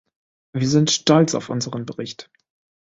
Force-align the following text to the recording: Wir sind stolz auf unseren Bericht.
Wir 0.53 0.67
sind 0.67 0.89
stolz 0.89 1.35
auf 1.35 1.49
unseren 1.49 1.85
Bericht. 1.85 2.31